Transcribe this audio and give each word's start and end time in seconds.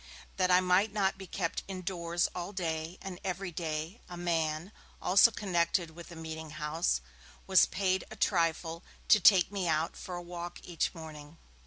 That 0.37 0.49
I 0.49 0.61
might 0.61 0.91
not 0.91 1.19
be 1.19 1.27
kept 1.27 1.61
indoors 1.67 2.27
all 2.33 2.53
day 2.53 2.97
and 3.03 3.19
everyday, 3.23 4.01
a 4.09 4.17
man, 4.17 4.71
also 4.99 5.29
connected 5.29 5.91
with 5.91 6.09
the 6.09 6.15
meeting 6.15 6.49
house, 6.49 7.01
was 7.45 7.67
paid 7.67 8.03
a 8.09 8.15
trifle 8.15 8.81
to 9.09 9.19
take 9.19 9.51
me 9.51 9.67
out 9.67 9.95
for 9.95 10.15
a 10.15 10.21
walk 10.23 10.59
each 10.63 10.95
morning. 10.95 11.37